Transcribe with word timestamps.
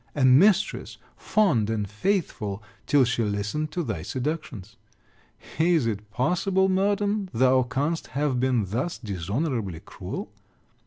A 0.15 0.25
mistress, 0.25 0.97
fond 1.15 1.69
and 1.69 1.87
faithful, 1.87 2.63
till 2.87 3.05
she 3.05 3.23
listened 3.23 3.69
to 3.73 3.83
thy 3.83 4.01
seductions. 4.01 4.75
Is 5.59 5.85
it 5.85 6.09
possible, 6.09 6.69
Murden, 6.69 7.29
thou 7.35 7.61
canst 7.61 8.07
have 8.17 8.39
been 8.39 8.65
thus 8.71 8.97
dishonourably 8.97 9.79
cruel? 9.81 10.31